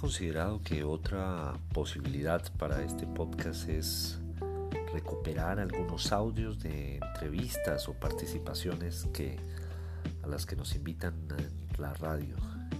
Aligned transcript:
considerado 0.00 0.62
que 0.62 0.82
otra 0.82 1.52
posibilidad 1.74 2.42
para 2.54 2.82
este 2.82 3.06
podcast 3.06 3.68
es 3.68 4.18
recuperar 4.94 5.60
algunos 5.60 6.10
audios 6.10 6.58
de 6.58 6.96
entrevistas 6.96 7.86
o 7.86 7.92
participaciones 7.92 9.06
que 9.12 9.36
a 10.22 10.26
las 10.26 10.46
que 10.46 10.56
nos 10.56 10.74
invitan 10.74 11.14
en 11.36 11.82
la 11.82 11.92
radio. 11.92 12.34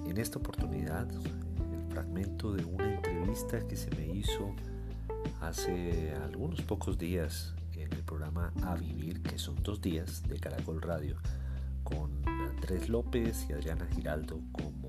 En 0.08 0.16
esta 0.16 0.38
oportunidad, 0.38 1.06
el 1.10 1.92
fragmento 1.92 2.54
de 2.54 2.64
una 2.64 2.94
entrevista 2.94 3.68
que 3.68 3.76
se 3.76 3.90
me 3.96 4.06
hizo 4.06 4.56
hace 5.42 6.14
algunos 6.24 6.62
pocos 6.62 6.96
días 6.96 7.54
en 7.74 7.92
el 7.92 8.02
programa 8.02 8.50
A 8.62 8.76
Vivir, 8.76 9.22
que 9.22 9.38
son 9.38 9.62
dos 9.62 9.82
días 9.82 10.22
de 10.22 10.40
Caracol 10.40 10.80
Radio, 10.80 11.16
con 11.84 12.26
Andrés 12.26 12.88
López 12.88 13.46
y 13.50 13.52
Adriana 13.52 13.86
Giraldo 13.94 14.40
como 14.52 14.79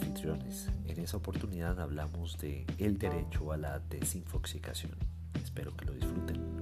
anfitriones. 0.00 0.68
En 0.86 0.98
esa 0.98 1.16
oportunidad 1.16 1.80
hablamos 1.80 2.38
de 2.38 2.66
el 2.78 2.98
derecho 2.98 3.52
a 3.52 3.56
la 3.56 3.78
desinfoxicación. 3.78 4.92
Espero 5.42 5.76
que 5.76 5.84
lo 5.84 5.92
disfruten. 5.92 6.59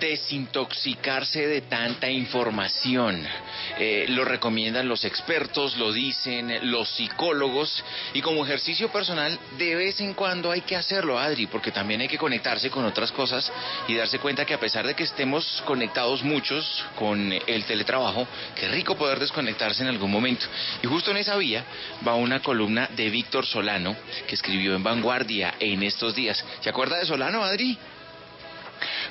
Desintoxicarse 0.00 1.46
de 1.46 1.62
tanta 1.62 2.10
información. 2.10 3.26
Eh, 3.78 4.06
lo 4.08 4.24
recomiendan 4.24 4.88
los 4.88 5.04
expertos, 5.04 5.76
lo 5.76 5.92
dicen 5.92 6.70
los 6.70 6.88
psicólogos 6.88 7.84
y 8.14 8.22
como 8.22 8.44
ejercicio 8.44 8.90
personal 8.90 9.38
de 9.56 9.74
vez 9.74 10.00
en 10.00 10.14
cuando 10.14 10.50
hay 10.50 10.62
que 10.62 10.76
hacerlo, 10.76 11.18
Adri, 11.18 11.46
porque 11.46 11.70
también 11.70 12.00
hay 12.00 12.08
que 12.08 12.18
conectarse 12.18 12.70
con 12.70 12.84
otras 12.84 13.12
cosas 13.12 13.50
y 13.86 13.94
darse 13.94 14.18
cuenta 14.18 14.44
que 14.44 14.54
a 14.54 14.60
pesar 14.60 14.86
de 14.86 14.94
que 14.94 15.04
estemos 15.04 15.62
conectados 15.64 16.22
muchos 16.22 16.84
con 16.96 17.32
el 17.32 17.64
teletrabajo, 17.64 18.26
qué 18.54 18.68
rico 18.68 18.96
poder 18.96 19.18
desconectarse 19.18 19.82
en 19.82 19.88
algún 19.88 20.10
momento. 20.10 20.46
Y 20.82 20.86
justo 20.86 21.10
en 21.10 21.18
esa 21.18 21.36
vía 21.36 21.64
va 22.06 22.14
una 22.14 22.40
columna 22.40 22.88
de 22.96 23.10
Víctor 23.10 23.46
Solano 23.46 23.96
que 24.26 24.34
escribió 24.34 24.74
en 24.74 24.82
Vanguardia 24.82 25.54
en 25.60 25.82
estos 25.82 26.14
días. 26.14 26.44
¿Se 26.60 26.70
acuerda 26.70 26.98
de 26.98 27.06
Solano, 27.06 27.44
Adri? 27.44 27.78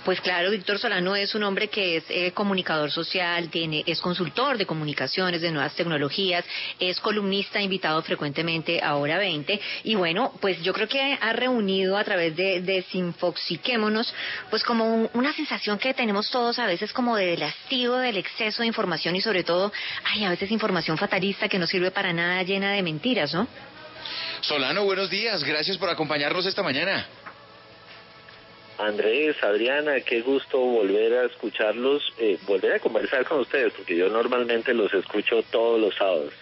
Pues 0.08 0.22
claro, 0.22 0.52
Víctor 0.52 0.80
Solano 0.80 1.18
es 1.18 1.36
un 1.36 1.44
hombre 1.44 1.68
que 1.68 1.98
es 1.98 2.06
eh, 2.08 2.32
comunicador 2.32 2.90
social, 2.92 3.50
tiene, 3.50 3.84
es 3.86 4.00
consultor 4.00 4.58
de 4.58 4.66
comunicaciones, 4.66 5.42
de 5.42 5.52
nuevas 5.52 5.76
tecnologías, 5.76 6.46
es 6.80 7.02
columnista 7.02 7.60
invitado 7.60 8.02
frecuentemente 8.04 8.82
a 8.82 8.96
Hora 8.96 9.18
20 9.18 9.60
y 9.84 9.96
bueno, 9.96 10.32
pues 10.40 10.64
yo 10.64 10.72
creo 10.72 10.88
que 10.88 11.18
ha 11.20 11.34
reunido 11.34 11.98
a 11.98 12.06
través 12.06 12.38
de 12.38 12.62
Desinfoxiquémonos, 12.62 14.14
pues 14.50 14.64
como 14.64 15.10
una 15.14 15.34
sensación 15.34 15.78
que 15.78 15.94
tenemos 15.94 16.30
todos 16.30 16.58
a 16.58 16.68
veces 16.68 16.94
como 16.94 17.18
de 17.18 17.44
hastío 17.44 17.98
del 17.98 18.16
exceso 18.16 18.62
de 18.62 18.68
información 18.68 19.14
y 19.18 19.20
sobre 19.20 19.44
todo, 19.44 19.74
hay 20.06 20.24
a 20.24 20.30
veces 20.30 20.52
información 20.52 20.98
fatalista 20.98 21.50
que 21.50 21.60
no 21.60 21.68
sirve 21.68 21.92
para 21.92 22.14
nada 22.14 22.42
llena 22.44 22.72
de 22.72 22.82
mentiras, 22.82 23.34
¿no? 23.34 23.46
Solano, 24.40 24.86
buenos 24.86 25.10
días, 25.10 25.44
gracias 25.44 25.78
por 25.78 25.90
acompañarnos 25.90 26.46
esta 26.46 26.64
mañana. 26.64 27.06
Andrés, 28.80 29.36
Adriana, 29.42 30.00
qué 30.02 30.22
gusto 30.22 30.60
volver 30.60 31.14
a 31.14 31.26
escucharlos, 31.26 32.04
eh, 32.20 32.38
volver 32.46 32.74
a 32.74 32.80
conversar 32.80 33.26
con 33.26 33.40
ustedes, 33.40 33.74
porque 33.74 33.96
yo 33.96 34.08
normalmente 34.10 34.74
los 34.74 34.94
escucho 34.94 35.42
todos 35.44 35.80
los 35.80 35.96
sábados. 35.96 36.34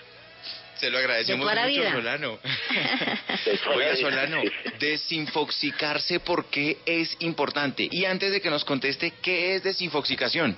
Se 0.76 0.90
lo 0.90 0.98
agradecemos 0.98 1.50
mucho, 1.50 1.92
Solano. 1.92 2.40
Oiga, 3.76 3.96
Solano, 3.96 4.42
desinfoxicarse, 4.80 6.20
¿por 6.20 6.46
qué 6.46 6.78
es 6.86 7.16
importante? 7.20 7.88
Y 7.90 8.06
antes 8.06 8.32
de 8.32 8.42
que 8.42 8.50
nos 8.50 8.66
conteste, 8.66 9.14
¿qué 9.22 9.56
es 9.56 9.64
desinfoxicación? 9.64 10.58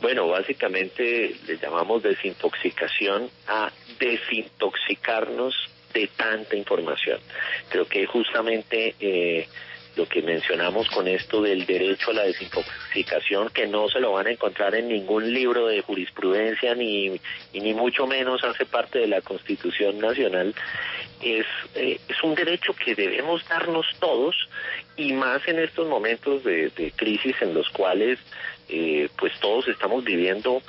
Bueno, 0.00 0.28
básicamente 0.28 1.36
le 1.46 1.56
llamamos 1.56 2.02
desintoxicación 2.02 3.30
a 3.46 3.70
desintoxicarnos 3.98 5.54
de 5.94 6.08
tanta 6.08 6.56
información. 6.56 7.20
Creo 7.70 7.86
que 7.86 8.04
justamente 8.06 8.96
eh, 8.98 9.46
lo 9.96 10.06
que 10.06 10.22
mencionamos 10.22 10.88
con 10.90 11.06
esto 11.06 11.42
del 11.42 11.66
derecho 11.66 12.10
a 12.10 12.14
la 12.14 12.22
desintoxicación, 12.24 13.50
que 13.50 13.66
no 13.66 13.88
se 13.88 14.00
lo 14.00 14.12
van 14.12 14.26
a 14.26 14.32
encontrar 14.32 14.74
en 14.74 14.88
ningún 14.88 15.32
libro 15.32 15.66
de 15.66 15.82
jurisprudencia, 15.82 16.74
ni, 16.74 17.20
ni 17.52 17.74
mucho 17.74 18.06
menos 18.06 18.42
hace 18.44 18.66
parte 18.66 18.98
de 18.98 19.06
la 19.06 19.20
Constitución 19.20 19.98
Nacional, 19.98 20.54
es, 21.22 21.46
eh, 21.74 22.00
es 22.08 22.22
un 22.22 22.34
derecho 22.34 22.74
que 22.74 22.94
debemos 22.94 23.46
darnos 23.48 23.86
todos, 24.00 24.34
y 24.96 25.12
más 25.12 25.46
en 25.46 25.58
estos 25.58 25.88
momentos 25.88 26.44
de, 26.44 26.92
crisis 26.96 27.36
en 27.40 27.54
los 27.54 27.68
cuales 27.70 28.18
eh, 28.68 29.08
pues 29.16 29.32
todos 29.40 29.68
estamos 29.68 30.04
viviendo 30.04 30.62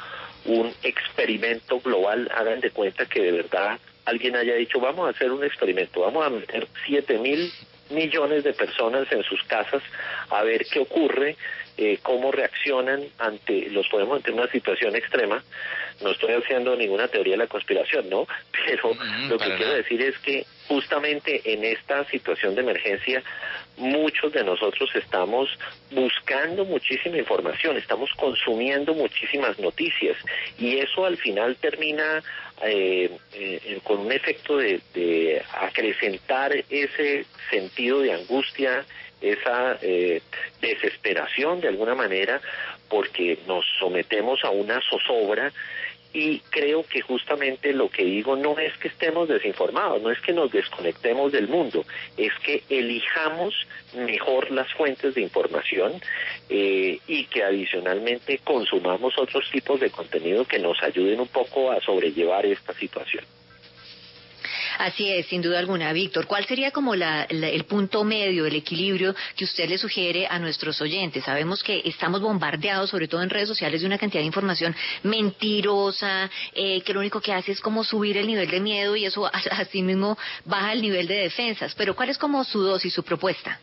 un 0.46 0.72
experimento 0.84 1.80
global, 1.80 2.30
hagan 2.35 2.59
de 2.59 2.72
cuenta 2.72 3.06
que 3.06 3.22
de 3.22 3.31
verdad 3.31 3.80
alguien 4.06 4.35
haya 4.35 4.53
dicho, 4.56 4.80
vamos 4.80 5.08
a 5.08 5.09
hacer 5.09 5.31
un 5.31 5.44
experimento, 5.44 6.02
vamos 6.02 6.25
a 6.25 6.30
meter 6.30 6.68
siete 6.85 7.18
mil 7.18 7.52
millones 7.90 8.44
de 8.44 8.53
personas 8.53 9.12
en 9.12 9.23
sus 9.23 9.44
casas 9.44 9.84
a 10.29 10.44
ver 10.44 10.66
qué 10.66 10.79
ocurre, 10.79 11.38
eh, 11.78 12.00
cómo 12.01 12.31
reaccionan 12.31 13.03
ante, 13.19 13.69
los 13.69 13.88
podemos 13.90 14.18
ante 14.18 14.31
una 14.31 14.47
situación 14.47 14.96
extrema. 14.96 15.44
No 16.01 16.12
estoy 16.12 16.34
haciendo 16.34 16.75
ninguna 16.75 17.07
teoría 17.07 17.34
de 17.34 17.40
la 17.40 17.47
conspiración, 17.47 18.09
¿no? 18.09 18.28
Pero 18.66 18.91
lo 19.29 19.38
que 19.38 19.56
quiero 19.56 19.73
decir 19.73 20.01
es 20.01 20.18
que 20.19 20.46
justamente 20.68 21.42
en 21.46 21.64
esta 21.64 22.06
situación 22.06 22.56
de 22.56 22.62
emergencia 22.62 23.24
muchos 23.78 24.31
de 24.31 24.44
nosotros 24.44 24.90
estamos 24.96 25.50
buscando 25.92 26.66
muchísima 26.66 27.18
información, 27.18 27.78
estamos 27.78 28.09
consumiendo 28.16 28.94
muchísimas 28.94 29.59
noticias 29.59 30.18
y 30.58 30.78
eso 30.78 31.06
al 31.06 31.18
final 31.18 31.56
termina 31.58 32.24
eh, 32.64 33.12
eh, 33.34 33.80
con 33.84 34.00
un 34.00 34.12
efecto 34.12 34.58
de, 34.58 35.42
acrecentar 35.53 36.56
ese 36.70 37.26
sentido 37.50 38.00
de 38.00 38.14
angustia, 38.14 38.86
esa 39.22 39.78
eh, 39.82 40.22
desesperación 40.62 41.59
de 41.59 41.68
alguna 41.68 41.96
manera, 41.96 42.40
porque 42.90 43.40
nos 43.47 43.66
sometemos 43.80 44.44
a 44.44 44.52
una 44.52 44.80
zozobra 44.90 45.52
y 46.16 46.40
creo 46.50 46.84
que 46.84 47.02
justamente 47.02 47.74
lo 47.74 47.90
que 47.90 48.06
digo 48.06 48.38
no 48.38 48.58
es 48.58 48.76
que 48.78 48.88
estemos 48.88 49.28
desinformados, 49.28 50.02
no 50.02 50.09
es 50.09 50.22
que 50.22 50.31
nos 50.31 50.50
desconectemos 50.50 51.34
del 51.34 51.50
mundo, 51.50 51.84
es 52.16 52.31
que 52.42 52.64
elijamos 52.70 53.53
mejor 53.94 54.50
las 54.50 54.72
fuentes 54.74 55.14
de 55.14 55.22
información 55.22 55.92
eh, 56.48 57.00
y 57.06 57.26
que 57.26 57.44
adicionalmente 57.44 58.40
consumamos 58.46 59.14
otros 59.18 59.52
tipos 59.52 59.81
de 59.81 59.90
contenido 59.90 60.46
que 60.46 60.58
nos 60.58 60.81
ayuden 60.81 61.20
un 61.20 61.28
poco 61.28 61.70
a 61.70 61.81
sobrellevar 61.81 62.46
esta 62.46 62.74
situación. 62.74 63.26
Así 64.78 65.12
es, 65.12 65.28
sin 65.28 65.41
duda 65.41 65.59
alguna. 65.59 65.94
Víctor, 65.94 66.28
¿cuál 66.28 66.46
sería 66.46 66.72
como 66.72 66.94
el 66.94 67.66
punto 67.66 68.03
medio, 68.03 68.46
el 68.46 68.56
equilibrio 68.56 69.16
que 69.36 69.46
usted 69.46 69.69
le 69.69 69.78
sugiere 69.78 70.28
a 70.28 70.40
nuestros 70.40 70.81
oyentes? 70.81 71.24
Sabemos 71.24 71.63
que 71.63 71.81
estamos 71.86 72.22
bombardeados, 72.22 72.90
sobre 72.90 73.08
todo 73.08 73.22
en 73.24 73.30
redes 73.30 73.47
sociales, 73.47 73.81
de 73.81 73.88
una 73.88 73.97
cantidad 73.97 74.22
de 74.22 74.28
información 74.28 74.75
mentirosa, 75.03 76.30
eh, 76.53 76.81
que 76.81 76.94
lo 76.94 77.00
único 77.00 77.22
que 77.22 77.34
hace 77.34 77.52
es 77.52 77.62
como 77.62 77.84
subir 77.84 78.18
el 78.18 78.28
nivel 78.28 78.50
de 78.50 78.59
miedo 78.59 78.96
y 78.96 79.06
eso 79.06 79.25
así 79.52 79.81
mismo 79.81 80.18
baja 80.44 80.74
el 80.74 80.81
nivel 80.81 81.08
de 81.08 81.16
defensas. 81.16 81.74
Pero 81.75 81.96
¿cuál 81.96 82.09
es 82.09 82.18
como 82.18 82.44
su 82.44 82.62
dosis, 82.62 82.94
su 82.94 83.03
propuesta? 83.03 83.59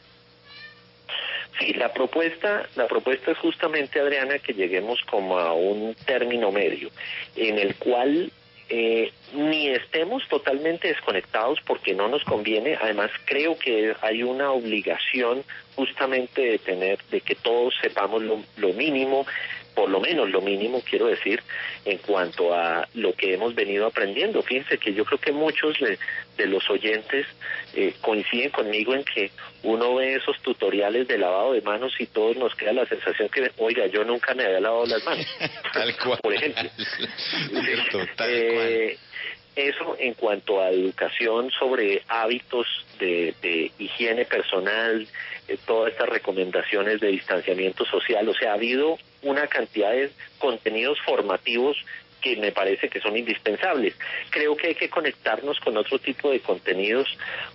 Sí, 1.58 1.74
la 1.74 1.92
propuesta, 1.92 2.66
la 2.76 2.86
propuesta 2.86 3.30
es 3.30 3.38
justamente, 3.38 4.00
Adriana, 4.00 4.38
que 4.38 4.54
lleguemos 4.54 4.98
como 5.10 5.38
a 5.38 5.52
un 5.52 5.94
término 6.06 6.50
medio, 6.50 6.88
en 7.36 7.58
el 7.58 7.74
cual 7.76 8.32
eh, 8.68 9.12
ni 9.34 9.68
estemos 9.68 10.26
totalmente 10.28 10.88
desconectados 10.88 11.60
porque 11.66 11.94
no 11.94 12.08
nos 12.08 12.24
conviene. 12.24 12.78
Además, 12.80 13.10
creo 13.24 13.58
que 13.58 13.94
hay 14.00 14.22
una 14.22 14.52
obligación 14.52 15.42
justamente 15.74 16.42
de 16.42 16.58
tener, 16.58 16.98
de 17.10 17.20
que 17.20 17.34
todos 17.34 17.74
sepamos 17.80 18.22
lo 18.22 18.72
mínimo 18.72 19.26
por 19.74 19.88
lo 19.88 20.00
menos 20.00 20.30
lo 20.30 20.40
mínimo 20.40 20.82
quiero 20.88 21.06
decir 21.06 21.42
en 21.84 21.98
cuanto 21.98 22.54
a 22.54 22.88
lo 22.94 23.12
que 23.14 23.34
hemos 23.34 23.54
venido 23.54 23.86
aprendiendo. 23.86 24.42
Fíjense 24.42 24.78
que 24.78 24.94
yo 24.94 25.04
creo 25.04 25.18
que 25.18 25.32
muchos 25.32 25.76
de, 25.80 26.46
los 26.46 26.68
oyentes 26.70 27.26
eh, 27.74 27.94
coinciden 28.00 28.50
conmigo 28.50 28.94
en 28.94 29.04
que 29.04 29.30
uno 29.62 29.94
ve 29.94 30.16
esos 30.16 30.40
tutoriales 30.42 31.06
de 31.06 31.18
lavado 31.18 31.52
de 31.52 31.60
manos 31.62 31.92
y 32.00 32.06
todos 32.06 32.36
nos 32.36 32.54
queda 32.56 32.72
la 32.72 32.86
sensación 32.86 33.28
que, 33.28 33.52
oiga, 33.58 33.86
yo 33.86 34.02
nunca 34.04 34.34
me 34.34 34.44
había 34.44 34.60
lavado 34.60 34.86
las 34.86 35.04
manos. 35.04 35.26
tal 35.72 35.96
cual. 35.98 36.18
Por 36.22 36.34
ejemplo. 36.34 36.62
Eh, 38.24 38.96
eso 39.56 39.96
en 39.98 40.14
cuanto 40.14 40.60
a 40.60 40.70
educación 40.70 41.50
sobre 41.50 42.02
hábitos 42.08 42.66
de, 42.98 43.34
de 43.42 43.70
higiene 43.78 44.24
personal, 44.24 45.06
eh, 45.48 45.58
todas 45.66 45.92
estas 45.92 46.08
recomendaciones 46.08 47.00
de 47.00 47.08
distanciamiento 47.08 47.84
social, 47.84 48.28
o 48.28 48.34
sea, 48.34 48.52
ha 48.52 48.54
habido 48.54 48.98
una 49.22 49.46
cantidad 49.46 49.92
de 49.92 50.10
contenidos 50.38 50.98
formativos 51.04 51.76
que 52.22 52.36
me 52.36 52.52
parece 52.52 52.88
que 52.88 53.00
son 53.00 53.16
indispensables. 53.16 53.94
Creo 54.30 54.56
que 54.56 54.68
hay 54.68 54.74
que 54.74 54.88
conectarnos 54.88 55.60
con 55.60 55.76
otro 55.76 55.98
tipo 55.98 56.30
de 56.30 56.40
contenidos 56.40 57.06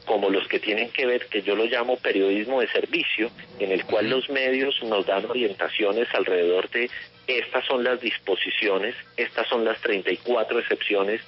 como 0.06 0.30
los 0.30 0.48
que 0.48 0.60
tienen 0.60 0.92
que 0.92 1.08
ver, 1.08 1.26
que 1.26 1.42
yo 1.42 1.56
lo 1.56 1.66
llamo 1.66 1.98
periodismo 1.98 2.62
de 2.62 2.68
servicio, 2.68 3.32
en 3.60 3.72
el 3.72 3.84
cual 3.86 4.10
los 4.10 4.30
medios 4.30 4.76
nos 4.84 5.08
dan 5.08 5.26
orientaciones 5.26 6.08
alrededor 6.14 6.70
de 6.70 6.92
estas 7.28 7.66
son 7.66 7.84
las 7.84 8.00
disposiciones, 8.00 8.96
estas 9.18 9.48
son 9.48 9.66
las 9.66 9.80
34 9.82 10.60
excepciones 10.60 11.22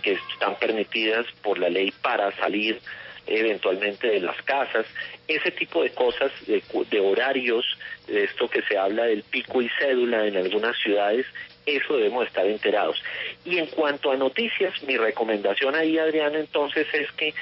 que 0.00 0.12
están 0.32 0.56
permitidas 0.58 1.26
por 1.42 1.58
la 1.58 1.68
ley 1.68 1.92
para 2.00 2.30
salir 2.36 2.80
eventualmente 3.26 4.08
de 4.08 4.20
las 4.20 4.40
casas, 4.42 4.86
ese 5.28 5.50
tipo 5.52 5.82
de 5.82 5.90
cosas, 5.90 6.32
de, 6.46 6.62
de, 6.90 7.00
horarios, 7.00 7.64
de 8.06 8.24
esto 8.24 8.48
que 8.48 8.62
se 8.62 8.76
habla 8.76 9.04
del 9.04 9.22
pico 9.22 9.62
y 9.62 9.70
cédula 9.78 10.26
en 10.26 10.36
algunas 10.36 10.76
ciudades, 10.78 11.26
eso 11.66 11.96
debemos 11.96 12.26
estar 12.26 12.46
enterados. 12.46 13.02
Y 13.44 13.58
en 13.58 13.66
cuanto 13.66 14.10
a 14.10 14.16
noticias, 14.16 14.82
mi 14.84 14.96
recomendación 14.96 15.74
ahí, 15.74 15.98
Adriana, 15.98 16.38
entonces 16.38 16.86
es 16.92 17.10
que 17.12 17.34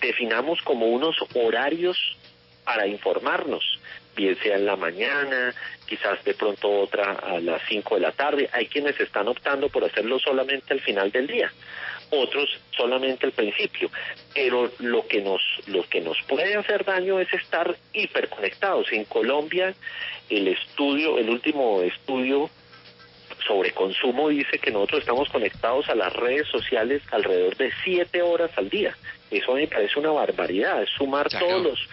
definamos 0.00 0.60
como 0.62 0.86
unos 0.86 1.16
horarios 1.34 2.16
para 2.64 2.86
informarnos, 2.86 3.64
bien 4.16 4.36
sea 4.42 4.56
en 4.56 4.66
la 4.66 4.76
mañana, 4.76 5.54
quizás 5.86 6.22
de 6.24 6.34
pronto 6.34 6.70
otra 6.70 7.12
a 7.12 7.40
las 7.40 7.62
5 7.68 7.96
de 7.96 8.00
la 8.00 8.12
tarde. 8.12 8.48
Hay 8.52 8.66
quienes 8.66 8.98
están 9.00 9.28
optando 9.28 9.68
por 9.68 9.84
hacerlo 9.84 10.18
solamente 10.18 10.72
al 10.72 10.80
final 10.80 11.10
del 11.10 11.26
día 11.26 11.50
otros 12.10 12.48
solamente 12.76 13.26
al 13.26 13.32
principio. 13.32 13.90
Pero 14.34 14.70
lo 14.78 15.06
que 15.06 15.20
nos, 15.20 15.40
lo 15.66 15.88
que 15.88 16.00
nos 16.00 16.20
puede 16.28 16.56
hacer 16.56 16.84
daño 16.84 17.20
es 17.20 17.32
estar 17.32 17.76
hiperconectados. 17.92 18.92
En 18.92 19.04
Colombia, 19.04 19.74
el 20.28 20.48
estudio, 20.48 21.18
el 21.18 21.30
último 21.30 21.82
estudio 21.82 22.50
sobre 23.50 23.72
consumo 23.72 24.28
dice 24.28 24.60
que 24.60 24.70
nosotros 24.70 25.00
estamos 25.00 25.28
conectados 25.28 25.88
a 25.88 25.96
las 25.96 26.12
redes 26.12 26.46
sociales 26.46 27.02
alrededor 27.10 27.56
de 27.56 27.72
siete 27.82 28.22
horas 28.22 28.52
al 28.56 28.70
día. 28.70 28.96
Eso 29.28 29.54
me 29.54 29.66
parece 29.66 29.98
una 29.98 30.12
barbaridad, 30.12 30.80
es 30.84 30.88
sumar 30.96 31.28
todos 31.28 31.60
los, 31.60 31.88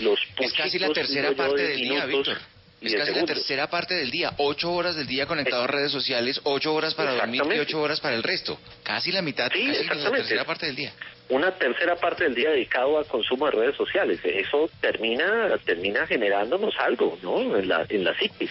los 0.00 0.18
Es 0.38 0.54
casi 0.54 0.78
la 0.78 0.88
tercera 0.88 1.32
parte 1.32 1.62
del 1.62 1.80
día, 1.80 2.06
Víctor. 2.06 2.38
Es 2.80 2.94
casi 2.94 3.12
la 3.12 3.24
tercera 3.26 3.68
parte 3.68 3.94
del 3.94 4.10
día, 4.10 4.32
ocho 4.38 4.72
horas 4.72 4.96
del 4.96 5.06
día 5.06 5.26
conectado 5.26 5.64
a 5.64 5.66
redes 5.66 5.92
sociales, 5.92 6.40
ocho 6.44 6.74
horas 6.74 6.94
para 6.94 7.12
dormir 7.12 7.42
y 7.54 7.58
ocho 7.58 7.80
horas 7.80 8.00
para 8.00 8.14
el 8.14 8.22
resto. 8.22 8.58
Casi 8.82 9.12
la 9.12 9.20
mitad, 9.20 9.50
sí, 9.52 9.66
casi 9.86 10.02
la 10.02 10.10
tercera 10.10 10.44
parte 10.44 10.64
del 10.64 10.76
día. 10.76 10.92
Una 11.28 11.50
tercera 11.50 11.96
parte 11.96 12.24
del 12.24 12.34
día 12.34 12.50
dedicado 12.50 12.98
a 12.98 13.04
consumo 13.04 13.46
de 13.46 13.52
redes 13.52 13.76
sociales. 13.76 14.20
Eso 14.24 14.70
termina 14.80 15.58
termina 15.64 16.06
generándonos 16.06 16.74
algo, 16.78 17.18
¿no? 17.22 17.56
En 17.58 17.68
la, 17.68 17.84
en 17.88 18.04
la 18.04 18.16
psiquis. 18.16 18.50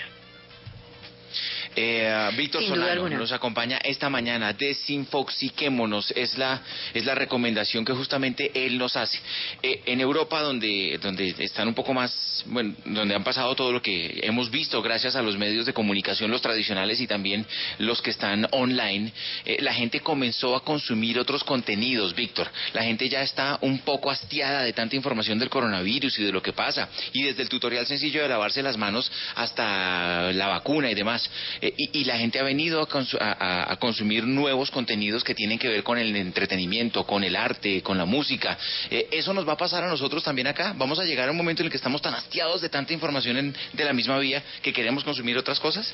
Eh, 1.76 2.32
Víctor 2.38 2.64
Solano 2.64 3.10
nos 3.10 3.32
acompaña 3.32 3.78
esta 3.84 4.10
mañana. 4.10 4.54
Desinfoxiquémonos 4.54 6.12
es 6.16 6.38
la 6.38 6.62
es 6.94 7.06
la 7.06 7.16
recomendación 7.16 7.84
que 7.84 7.94
justamente 7.94 8.52
él 8.54 8.78
nos 8.78 8.96
hace. 8.96 9.20
Eh, 9.62 9.82
en 9.86 10.00
Europa, 10.00 10.42
donde 10.42 10.98
donde 11.02 11.36
están 11.40 11.68
un 11.68 11.74
poco 11.74 11.94
más, 11.94 12.44
bueno, 12.48 12.76
donde 12.86 13.16
han 13.16 13.24
pasado 13.24 13.54
todo 13.56 13.72
lo 13.72 13.82
que 13.82 14.20
hemos 14.24 14.50
visto 14.50 14.82
gracias 14.82 15.16
a 15.16 15.22
los 15.22 15.38
medios 15.38 15.66
de 15.66 15.74
comunicación, 15.74 16.32
los 16.32 16.42
tradicionales 16.42 17.02
y 17.02 17.08
también 17.08 17.46
los 17.80 18.02
que 18.02 18.12
están 18.12 18.48
online, 18.52 19.12
eh, 19.44 19.58
la 19.62 19.74
gente 19.74 20.00
comenzó 20.00 20.56
a 20.56 20.64
consumir 20.64 21.20
otros 21.20 21.44
contenidos, 21.44 22.16
Víctor. 22.16 22.50
La 22.74 22.84
gente 22.84 23.10
ya 23.10 23.22
está 23.22 23.58
un 23.62 23.80
poco 23.80 24.10
hastiada 24.10 24.64
de 24.64 24.74
tanta 24.74 24.96
información 24.96 25.40
del 25.40 25.50
coronavirus 25.50 26.20
y 26.20 26.24
de 26.24 26.32
lo 26.32 26.42
que 26.42 26.54
pasa. 26.54 26.90
Y 27.14 27.24
desde 27.24 27.42
el 27.42 27.50
tutorial 27.50 27.86
sencillo 27.86 28.22
de 28.22 28.30
lavarse 28.30 28.64
las 28.64 28.78
manos 28.78 29.12
hasta 29.36 30.32
la 30.32 30.48
vacuna 30.48 30.90
y 30.90 30.96
demás. 30.96 31.30
Eh, 31.66 31.74
y, 31.78 32.02
y, 32.02 32.06
la 32.06 32.20
gente 32.20 32.38
ha 32.38 32.44
venido 32.44 32.88
a, 32.88 33.72
a, 33.72 33.76
consumir 33.78 34.24
nuevos 34.24 34.70
contenidos 34.70 35.24
que 35.24 35.34
tienen 35.34 35.58
que 35.58 35.68
ver 35.68 35.82
con 35.82 35.98
el 35.98 36.16
entretenimiento, 36.16 37.08
con 37.08 37.24
el 37.24 37.36
arte, 37.36 37.82
con 37.82 37.98
la 37.98 38.06
música. 38.06 38.56
Eh, 38.92 39.08
¿Eso 39.12 39.34
nos 39.34 39.48
va 39.48 39.54
a 39.54 39.58
pasar 39.58 39.84
a 39.84 39.88
nosotros 39.88 40.24
también 40.24 40.46
acá? 40.46 40.74
¿Vamos 40.78 41.00
a 41.00 41.04
llegar 41.04 41.28
a 41.28 41.32
un 41.32 41.38
momento 41.38 41.64
en 41.64 41.66
el 41.66 41.72
que 41.72 41.78
estamos 41.78 42.04
tan 42.04 42.14
hastiados 42.14 42.62
de 42.62 42.70
tanta 42.70 42.94
información 42.94 43.38
en, 43.38 43.56
de 43.74 43.84
la 43.84 43.94
misma 43.94 44.20
vía 44.20 44.44
que 44.62 44.72
queremos 44.74 45.04
consumir 45.04 45.40
otras 45.40 45.60
cosas? 45.60 45.92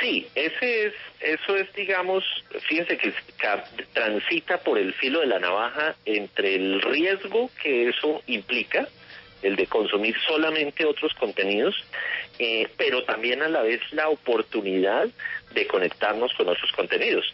Sí, 0.00 0.26
ese 0.34 0.86
es, 0.86 0.94
eso 1.20 1.56
es, 1.56 1.72
digamos, 1.74 2.24
fíjense 2.68 2.98
que 2.98 3.14
transita 3.92 4.58
por 4.58 4.76
el 4.76 4.92
filo 4.94 5.20
de 5.20 5.26
la 5.26 5.38
navaja 5.38 5.94
entre 6.04 6.56
el 6.56 6.82
riesgo 6.82 7.48
que 7.62 7.90
eso 7.90 8.22
implica, 8.26 8.88
el 9.42 9.56
de 9.56 9.66
consumir 9.66 10.14
solamente 10.26 10.84
otros 10.84 11.12
contenidos, 11.14 11.74
eh, 12.38 12.68
pero 12.76 13.04
también 13.04 13.42
a 13.42 13.48
la 13.48 13.62
vez 13.62 13.80
la 13.92 14.08
oportunidad 14.08 15.08
de 15.54 15.66
conectarnos 15.66 16.32
con 16.34 16.48
otros 16.48 16.70
contenidos. 16.72 17.24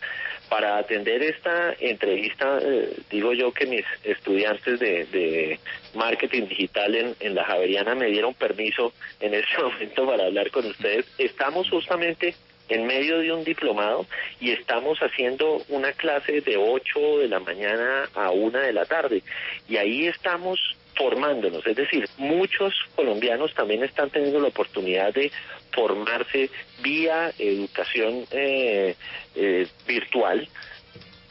Para 0.49 0.79
atender 0.79 1.23
esta 1.23 1.75
entrevista, 1.79 2.59
eh, 2.63 2.97
digo 3.11 3.35
yo 3.35 3.53
que 3.53 3.67
mis 3.67 3.85
estudiantes 4.03 4.81
de, 4.81 5.61
marketing 5.95 6.49
digital 6.49 6.95
en, 6.95 7.15
en, 7.21 7.35
la 7.35 7.45
Javeriana 7.45 7.95
me 7.95 8.07
dieron 8.07 8.35
permiso 8.35 8.93
en 9.21 9.35
este 9.35 9.59
momento 9.63 10.07
para 10.07 10.27
hablar 10.27 10.51
con 10.51 10.67
ustedes. 10.67 11.07
Estamos 11.19 11.69
justamente 11.69 12.35
en 12.69 12.87
medio 12.87 13.19
de 13.19 13.33
un 13.33 13.45
diplomado 13.45 14.07
y 14.41 14.51
estamos 14.51 14.99
haciendo 14.99 15.63
una 15.69 15.93
clase 15.93 16.41
de 16.41 16.57
8 16.57 17.19
de 17.19 17.29
la 17.29 17.41
mañana 17.41 18.09
a 18.15 18.31
1 18.31 18.59
de 18.59 18.73
la 18.73 18.85
tarde. 18.85 19.23
Y 19.69 19.77
ahí 19.77 20.07
estamos 20.07 20.59
formándonos, 20.99 21.65
es 21.67 21.77
decir, 21.77 22.09
muchos 22.19 22.75
colombianos 22.97 23.55
también 23.55 23.85
están 23.85 24.11
teniendo 24.11 24.41
la 24.41 24.49
oportunidad 24.49 25.15
de 25.15 25.31
formarse 25.73 26.51
vía 26.83 27.33
educación 27.39 28.25
eh, 28.33 28.97
eh, 29.37 29.67
virtual, 29.87 30.49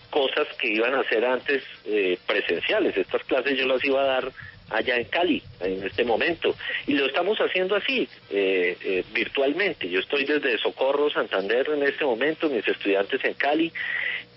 cosas 0.09 0.47
que 0.57 0.69
iban 0.69 0.95
a 0.95 1.03
ser 1.09 1.25
antes 1.25 1.63
eh, 1.85 2.17
presenciales. 2.25 2.95
Estas 2.95 3.23
clases 3.25 3.57
yo 3.57 3.67
las 3.67 3.83
iba 3.83 4.01
a 4.01 4.05
dar 4.05 4.31
allá 4.69 4.97
en 4.97 5.05
Cali 5.05 5.41
en 5.59 5.83
este 5.85 6.03
momento. 6.03 6.55
Y 6.85 6.93
lo 6.93 7.05
estamos 7.05 7.37
haciendo 7.39 7.75
así 7.75 8.07
eh, 8.29 8.77
eh, 8.83 9.03
virtualmente. 9.13 9.89
Yo 9.89 9.99
estoy 9.99 10.25
desde 10.25 10.57
Socorro 10.57 11.09
Santander 11.09 11.69
en 11.69 11.83
este 11.83 12.05
momento 12.05 12.49
mis 12.49 12.67
estudiantes 12.67 13.23
en 13.23 13.33
Cali. 13.33 13.71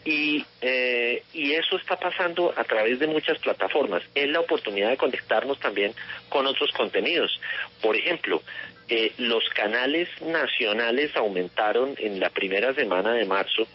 Y 0.04 0.44
eh, 0.60 0.99
y 1.40 1.54
eso 1.54 1.76
está 1.76 1.96
pasando 1.96 2.52
a 2.54 2.64
través 2.64 2.98
de 2.98 3.06
muchas 3.06 3.38
plataformas 3.38 4.02
es 4.14 4.28
la 4.28 4.40
oportunidad 4.40 4.90
de 4.90 4.98
conectarnos 4.98 5.58
también 5.58 5.94
con 6.28 6.46
otros 6.46 6.70
contenidos 6.72 7.40
por 7.80 7.96
ejemplo 7.96 8.42
eh, 8.88 9.12
los 9.18 9.48
canales 9.50 10.08
nacionales 10.20 11.16
aumentaron 11.16 11.94
en 11.96 12.20
la 12.20 12.28
primera 12.28 12.74
semana 12.74 13.14
de 13.14 13.24
marzo 13.24 13.66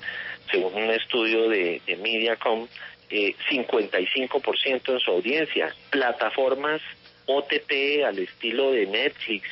según 0.52 0.76
un 0.76 0.92
estudio 0.92 1.50
de, 1.50 1.82
Mediacom 2.02 2.68
eh, 3.10 3.34
55% 3.50 4.94
en 4.94 5.00
su 5.00 5.12
audiencia. 5.12 5.74
Plataformas 5.90 6.82
OTT 7.28 8.04
al 8.06 8.20
estilo 8.20 8.72
de 8.72 8.88
Netflix 8.88 9.48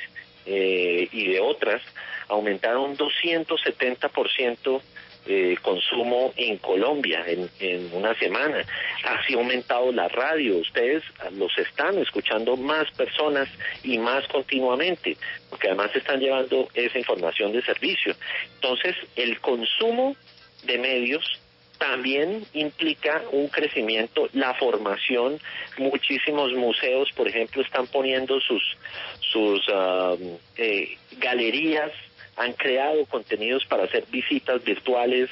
eh, 0.45 1.07
y 1.11 1.27
de 1.31 1.39
otras 1.39 1.81
aumentaron 2.27 2.97
270% 2.97 4.81
eh, 5.25 5.57
consumo 5.61 6.33
en 6.35 6.57
Colombia 6.57 7.23
en, 7.27 7.89
una 7.93 8.13
semana. 8.15 8.65
Así 9.03 9.33
ha 9.33 9.37
aumentado 9.37 9.91
la 9.91 10.07
radio. 10.07 10.57
Ustedes 10.57 11.03
los 11.37 11.57
están 11.57 11.97
escuchando 11.97 12.57
más 12.57 12.89
personas 12.91 13.47
y 13.83 13.97
más 13.97 14.27
continuamente, 14.27 15.17
porque 15.49 15.67
además 15.67 15.95
están 15.95 16.19
llevando 16.19 16.67
esa 16.73 16.97
información 16.97 17.51
de 17.51 17.61
servicio. 17.61 18.15
Entonces, 18.55 18.95
el 19.15 19.39
consumo 19.39 20.15
de 20.63 20.77
medios 20.77 21.39
también 21.77 22.45
implica 22.53 23.23
un 23.31 23.49
crecimiento, 23.49 24.29
la 24.33 24.53
formación, 24.53 25.39
muchísimos 25.77 26.53
museos, 26.53 27.09
por 27.15 27.27
ejemplo, 27.27 27.61
están 27.61 27.87
poniendo 27.87 28.39
sus, 28.39 28.63
sus 29.19 29.67
uh, 29.67 30.39
eh, 30.55 30.97
galerías, 31.17 31.91
han 32.35 32.53
creado 32.53 33.05
contenidos 33.05 33.65
para 33.65 33.83
hacer 33.83 34.05
visitas 34.09 34.63
virtuales, 34.63 35.29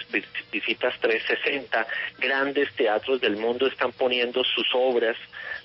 visitas 0.52 1.00
360, 1.00 1.88
grandes 2.20 2.72
teatros 2.76 3.20
del 3.22 3.38
mundo 3.38 3.68
están 3.68 3.92
poniendo 3.92 4.44
sus 4.44 4.68
obras 4.74 5.18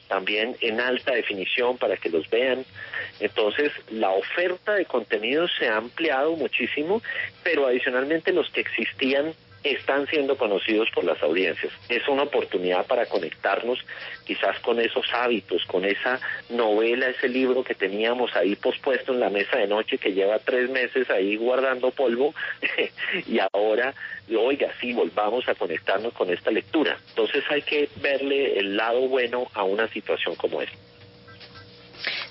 también 0.09 0.57
en 0.61 0.81
alta 0.81 1.13
definición 1.13 1.79
para 1.79 1.97
que 1.97 2.09
los 2.09 2.29
vean. 2.31 2.65
Entonces, 3.21 3.73
la 3.91 4.11
oferta 4.11 4.75
de 4.75 4.85
contenidos 4.85 5.51
se 5.59 5.69
ha 5.69 5.77
ampliado 5.77 6.37
muchísimo, 6.37 7.03
pero 7.43 7.67
adicionalmente 7.67 8.33
los 8.33 8.51
que 8.51 8.61
existían 8.61 9.35
están 9.63 10.07
siendo 10.07 10.37
conocidos 10.37 10.89
por 10.95 11.05
las 11.05 11.21
audiencias. 11.23 11.73
Es 11.89 12.07
una 12.09 12.25
oportunidad 12.25 12.87
para 12.87 13.07
conectarnos 13.07 13.79
quizás 14.25 14.59
con 14.61 14.81
esos 14.81 15.07
hábitos, 15.13 15.65
con 15.67 15.85
esa 15.85 16.21
novela, 16.51 17.09
ese 17.09 17.29
libro 17.29 17.65
que 17.65 17.75
teníamos 17.75 18.35
ahí 18.37 18.57
pospuesto 18.57 19.13
en 19.13 19.21
la 19.21 19.31
mesa 19.31 19.57
de 19.57 19.67
noche 19.67 19.99
que 19.99 20.13
lleva 20.13 20.39
tres 20.39 20.71
meses 20.71 21.09
ahí 21.11 21.37
guardando 21.37 21.91
polvo 21.91 22.35
y 23.27 23.39
ahora, 23.53 23.95
oiga, 24.37 24.73
sí, 24.81 24.93
volvamos 24.93 25.49
a 25.49 25.55
conectarnos 25.55 26.13
con 26.13 26.31
esta 26.31 26.51
lectura. 26.51 26.99
Entonces 27.09 27.45
hay 27.51 27.63
que 27.63 27.89
verle 27.97 28.59
el 28.59 28.77
lado 28.77 29.09
bueno 29.09 29.49
a 29.55 29.65
una 29.65 29.89
situación 29.89 30.37
como 30.37 30.63
esta. 30.63 30.77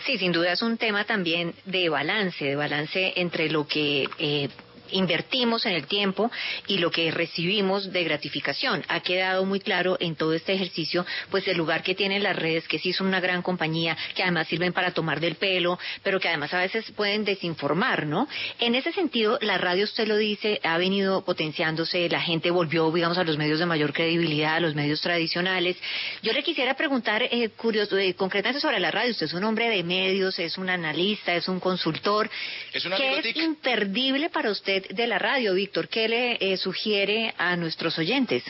Sí, 0.05 0.19
sin 0.19 0.31
duda 0.31 0.51
es 0.53 0.61
un 0.61 0.77
tema 0.77 1.03
también 1.05 1.55
de 1.65 1.89
balance, 1.89 2.45
de 2.45 2.55
balance 2.55 3.13
entre 3.15 3.49
lo 3.49 3.67
que 3.67 4.07
eh, 4.19 4.49
invertimos 4.91 5.65
en 5.65 5.73
el 5.73 5.87
tiempo 5.87 6.31
y 6.67 6.77
lo 6.77 6.91
que 6.91 7.11
recibimos 7.11 7.91
de 7.91 8.03
gratificación. 8.03 8.83
Ha 8.87 8.99
quedado 9.01 9.45
muy 9.45 9.59
claro 9.59 9.97
en 9.99 10.15
todo 10.15 10.33
este 10.33 10.53
ejercicio, 10.53 11.05
pues 11.29 11.47
el 11.47 11.57
lugar 11.57 11.83
que 11.83 11.95
tienen 11.95 12.23
las 12.23 12.35
redes, 12.35 12.67
que 12.67 12.79
sí 12.79 12.93
son 12.93 13.07
una 13.07 13.19
gran 13.19 13.41
compañía, 13.41 13.97
que 14.15 14.23
además 14.23 14.47
sirven 14.47 14.73
para 14.73 14.91
tomar 14.91 15.19
del 15.19 15.35
pelo, 15.35 15.79
pero 16.03 16.19
que 16.19 16.27
además 16.27 16.53
a 16.53 16.59
veces 16.59 16.89
pueden 16.91 17.25
desinformar, 17.25 18.05
¿no? 18.05 18.27
En 18.59 18.75
ese 18.75 18.91
sentido, 18.91 19.37
la 19.41 19.57
radio, 19.57 19.83
usted 19.85 20.07
lo 20.07 20.17
dice, 20.17 20.59
ha 20.63 20.77
venido 20.77 21.23
potenciándose, 21.23 22.09
la 22.09 22.21
gente 22.21 22.51
volvió, 22.51 22.91
digamos, 22.91 23.17
a 23.17 23.23
los 23.23 23.37
medios 23.37 23.59
de 23.59 23.65
mayor 23.65 23.93
credibilidad, 23.93 24.55
a 24.55 24.59
los 24.59 24.75
medios 24.75 25.01
tradicionales. 25.01 25.77
Yo 26.21 26.33
le 26.33 26.43
quisiera 26.43 26.75
preguntar, 26.75 27.23
eh, 27.23 27.49
curioso, 27.49 27.97
eh, 27.97 28.13
concretamente 28.13 28.61
sobre 28.61 28.79
la 28.79 28.91
radio, 28.91 29.11
usted 29.11 29.27
es 29.27 29.33
un 29.33 29.43
hombre 29.43 29.69
de 29.69 29.83
medios, 29.83 30.37
es 30.39 30.57
un 30.57 30.69
analista, 30.69 31.35
es 31.35 31.47
un 31.47 31.59
consultor. 31.59 32.29
¿Es 32.73 32.83
¿Qué 32.83 33.19
es 33.19 33.35
imperdible 33.35 34.29
para 34.29 34.51
usted 34.51 34.74
de 34.81 35.07
la 35.07 35.19
radio, 35.19 35.53
Víctor? 35.53 35.87
¿Qué 35.87 36.07
le 36.07 36.37
eh, 36.39 36.57
sugiere 36.57 37.33
a 37.37 37.55
nuestros 37.55 37.97
oyentes? 37.97 38.43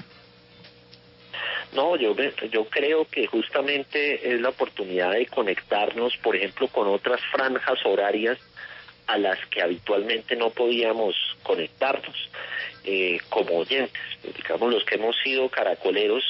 No, 1.73 1.97
yo, 1.97 2.15
yo 2.51 2.65
creo 2.65 3.05
que 3.05 3.27
justamente 3.27 4.33
es 4.33 4.39
la 4.39 4.49
oportunidad 4.49 5.11
de 5.11 5.25
conectarnos, 5.27 6.15
por 6.17 6.35
ejemplo, 6.35 6.67
con 6.69 6.87
otras 6.87 7.19
franjas 7.31 7.77
horarias 7.85 8.37
a 9.07 9.17
las 9.17 9.37
que 9.47 9.61
habitualmente 9.61 10.35
no 10.35 10.49
podíamos 10.49 11.15
conectarnos 11.43 12.15
eh, 12.85 13.19
como 13.29 13.57
oyentes. 13.57 14.01
Digamos, 14.37 14.71
los 14.71 14.83
que 14.85 14.95
hemos 14.95 15.15
sido 15.21 15.49
caracoleros, 15.49 16.23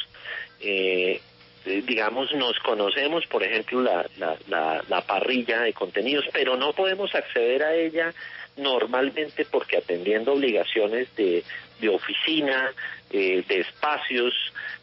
eh, 0.59 1.21
digamos, 1.65 2.33
nos 2.33 2.57
conocemos, 2.59 3.25
por 3.27 3.43
ejemplo, 3.43 3.81
la, 3.81 4.05
la, 4.17 4.83
la 4.87 5.01
parrilla 5.01 5.61
de 5.61 5.73
contenidos, 5.73 6.25
pero 6.33 6.57
no 6.57 6.73
podemos 6.73 7.13
acceder 7.13 7.63
a 7.63 7.75
ella 7.75 8.13
normalmente 8.57 9.45
porque 9.45 9.77
atendiendo 9.77 10.33
obligaciones 10.33 11.13
de, 11.15 11.43
de 11.79 11.89
oficina, 11.89 12.71
eh, 13.11 13.43
de 13.47 13.59
espacios, 13.59 14.33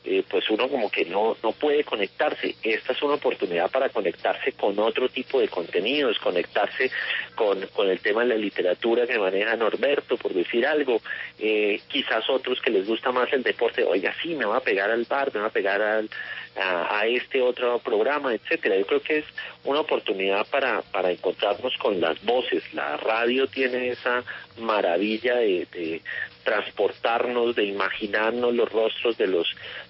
eh, 0.04 0.22
pues 0.28 0.48
uno 0.48 0.68
como 0.68 0.90
que 0.90 1.04
no, 1.04 1.36
no 1.42 1.52
puede 1.52 1.84
conectarse. 1.84 2.54
Esta 2.62 2.92
es 2.92 3.02
una 3.02 3.14
oportunidad 3.14 3.70
para 3.70 3.88
conectarse 3.88 4.52
con 4.52 4.78
otro 4.78 5.08
tipo 5.08 5.40
de 5.40 5.48
contenidos, 5.48 6.18
conectarse 6.18 6.90
con, 7.34 7.66
con 7.68 7.90
el 7.90 8.00
tema 8.00 8.22
de 8.22 8.28
la 8.28 8.36
literatura 8.36 9.06
que 9.06 9.18
maneja 9.18 9.56
Norberto, 9.56 10.16
por 10.16 10.32
decir 10.32 10.66
algo. 10.66 11.00
Eh, 11.38 11.80
quizás 11.88 12.28
otros 12.30 12.60
que 12.60 12.70
les 12.70 12.86
gusta 12.86 13.10
más 13.10 13.32
el 13.32 13.42
deporte, 13.42 13.84
oiga, 13.84 14.14
sí, 14.22 14.34
me 14.34 14.44
va 14.44 14.58
a 14.58 14.62
pegar 14.62 14.90
al 14.90 15.04
bar, 15.04 15.32
me 15.34 15.40
va 15.40 15.48
a 15.48 15.50
pegar 15.50 15.82
al, 15.82 16.08
a, 16.56 17.06
este 17.06 17.42
otro 17.42 17.78
programa, 17.80 18.34
etcétera. 18.34 18.76
Yo 18.76 18.86
creo 18.86 19.02
que 19.02 19.18
es 19.18 19.24
una 19.64 19.80
oportunidad 19.80 20.46
para, 20.46 20.82
para 20.82 21.10
encontrarnos 21.10 21.76
con 21.78 22.00
las 22.00 22.22
voces. 22.24 22.62
La 22.72 22.96
radio 22.96 23.46
tiene 23.46 23.88
esa 23.88 24.22
maravilla 24.58 25.36
de, 25.36 25.66
de 25.72 26.02
transportarnos, 26.44 27.54
de 27.54 27.64
imaginarnos 28.12 28.54
los 28.54 28.70
rostros 28.70 29.16
de 29.16 29.26
los 29.26 29.46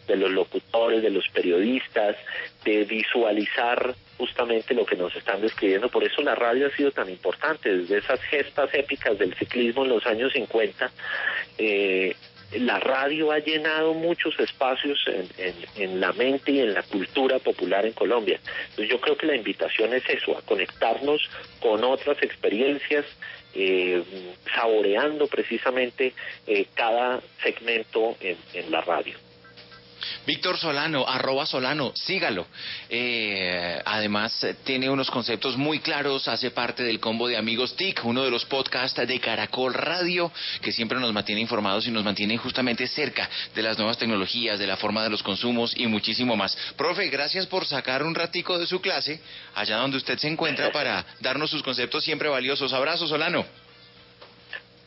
de 0.06 0.16
los 0.16 0.30
locutores, 0.30 1.02
de 1.02 1.10
los 1.10 1.28
periodistas, 1.28 2.16
de 2.64 2.84
visualizar 2.84 3.94
justamente 4.18 4.74
lo 4.74 4.84
que 4.84 4.96
nos 4.96 5.14
están 5.14 5.40
describiendo. 5.40 5.88
Por 5.88 6.04
eso 6.04 6.22
la 6.22 6.34
radio 6.34 6.66
ha 6.66 6.76
sido 6.76 6.90
tan 6.90 7.08
importante, 7.08 7.76
desde 7.76 7.98
esas 7.98 8.20
gestas 8.22 8.72
épicas 8.74 9.18
del 9.18 9.34
ciclismo 9.34 9.84
en 9.84 9.90
los 9.90 10.06
años 10.06 10.32
50, 10.32 10.90
eh, 11.58 12.16
la 12.58 12.78
radio 12.78 13.32
ha 13.32 13.38
llenado 13.38 13.94
muchos 13.94 14.38
espacios 14.38 14.98
en, 15.76 16.00
la 16.00 16.12
mente 16.12 16.52
y 16.52 16.60
en 16.60 16.74
la 16.74 16.82
cultura 16.82 17.38
popular 17.38 17.86
en 17.86 17.92
Colombia. 17.92 18.40
Entonces 18.70 18.88
yo 18.88 19.00
creo 19.00 19.16
que 19.16 19.26
la 19.26 19.36
invitación 19.36 19.92
es 19.94 20.08
eso, 20.08 20.36
a 20.36 20.42
conectarnos 20.42 21.30
con 21.60 21.82
otras 21.84 22.22
experiencias, 22.22 23.04
eh, 23.54 24.02
saboreando 24.54 25.26
precisamente 25.26 26.14
eh, 26.46 26.66
cada 26.74 27.20
segmento 27.42 28.16
en, 28.20 28.36
en 28.54 28.70
la 28.70 28.80
radio. 28.80 29.16
Víctor 30.26 30.58
Solano, 30.58 31.08
arroba 31.08 31.46
Solano, 31.46 31.92
sígalo. 31.94 32.46
Eh, 32.88 33.80
además, 33.84 34.46
tiene 34.64 34.90
unos 34.90 35.10
conceptos 35.10 35.56
muy 35.56 35.80
claros, 35.80 36.28
hace 36.28 36.50
parte 36.50 36.82
del 36.82 37.00
combo 37.00 37.28
de 37.28 37.36
Amigos 37.36 37.76
TIC, 37.76 38.04
uno 38.04 38.24
de 38.24 38.30
los 38.30 38.44
podcasts 38.44 39.06
de 39.06 39.20
Caracol 39.20 39.74
Radio, 39.74 40.30
que 40.60 40.72
siempre 40.72 40.98
nos 40.98 41.12
mantiene 41.12 41.40
informados 41.40 41.86
y 41.86 41.90
nos 41.90 42.04
mantiene 42.04 42.36
justamente 42.36 42.86
cerca 42.86 43.28
de 43.54 43.62
las 43.62 43.78
nuevas 43.78 43.98
tecnologías, 43.98 44.58
de 44.58 44.66
la 44.66 44.76
forma 44.76 45.02
de 45.02 45.10
los 45.10 45.22
consumos 45.22 45.74
y 45.76 45.86
muchísimo 45.86 46.36
más. 46.36 46.56
Profe, 46.76 47.08
gracias 47.08 47.46
por 47.46 47.66
sacar 47.66 48.02
un 48.02 48.14
ratico 48.14 48.58
de 48.58 48.66
su 48.66 48.80
clase, 48.80 49.20
allá 49.54 49.76
donde 49.76 49.96
usted 49.96 50.18
se 50.18 50.28
encuentra, 50.28 50.72
para 50.72 51.04
darnos 51.20 51.50
sus 51.50 51.62
conceptos 51.62 52.04
siempre 52.04 52.28
valiosos. 52.28 52.72
Abrazo, 52.72 53.06
Solano. 53.06 53.61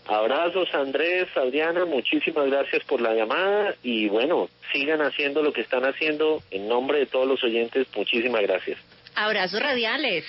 Abrazos 0.07 0.74
Andrés, 0.74 1.27
Adriana, 1.35 1.85
muchísimas 1.85 2.47
gracias 2.47 2.83
por 2.83 3.01
la 3.01 3.13
llamada 3.13 3.75
y 3.81 4.07
bueno, 4.07 4.50
sigan 4.71 5.01
haciendo 5.01 5.41
lo 5.41 5.51
que 5.51 5.62
están 5.62 5.83
haciendo. 5.83 6.43
En 6.51 6.67
nombre 6.67 7.00
de 7.00 7.05
todos 7.07 7.27
los 7.27 7.43
oyentes, 7.43 7.88
muchísimas 7.95 8.41
gracias. 8.41 8.77
Abrazos 9.15 9.59
radiales. 9.62 10.25